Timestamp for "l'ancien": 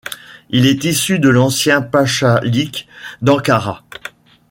1.29-1.83